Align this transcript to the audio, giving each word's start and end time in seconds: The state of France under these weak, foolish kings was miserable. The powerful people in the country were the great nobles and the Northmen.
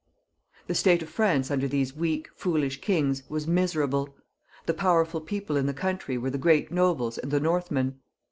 The 0.65 0.73
state 0.73 1.03
of 1.03 1.09
France 1.09 1.51
under 1.51 1.67
these 1.67 1.95
weak, 1.95 2.27
foolish 2.35 2.81
kings 2.81 3.21
was 3.29 3.45
miserable. 3.45 4.09
The 4.65 4.73
powerful 4.73 5.21
people 5.21 5.55
in 5.57 5.67
the 5.67 5.75
country 5.75 6.17
were 6.17 6.31
the 6.31 6.39
great 6.39 6.71
nobles 6.71 7.19
and 7.19 7.29
the 7.29 7.39
Northmen. 7.39 7.99